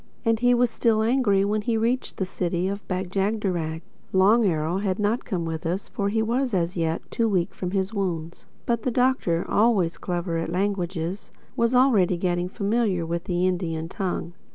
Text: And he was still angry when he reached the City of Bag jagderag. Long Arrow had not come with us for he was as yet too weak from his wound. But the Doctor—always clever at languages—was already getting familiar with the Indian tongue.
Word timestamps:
And 0.25 0.39
he 0.39 0.55
was 0.55 0.71
still 0.71 1.03
angry 1.03 1.45
when 1.45 1.61
he 1.61 1.77
reached 1.77 2.17
the 2.17 2.25
City 2.25 2.67
of 2.67 2.87
Bag 2.87 3.11
jagderag. 3.11 3.83
Long 4.11 4.43
Arrow 4.47 4.79
had 4.79 4.97
not 4.97 5.25
come 5.25 5.45
with 5.45 5.63
us 5.63 5.89
for 5.89 6.09
he 6.09 6.23
was 6.23 6.55
as 6.55 6.75
yet 6.75 7.03
too 7.11 7.29
weak 7.29 7.53
from 7.53 7.69
his 7.69 7.93
wound. 7.93 8.45
But 8.65 8.81
the 8.81 8.89
Doctor—always 8.89 9.99
clever 9.99 10.37
at 10.39 10.49
languages—was 10.51 11.75
already 11.75 12.17
getting 12.17 12.49
familiar 12.49 13.05
with 13.05 13.25
the 13.25 13.45
Indian 13.45 13.87
tongue. 13.89 14.33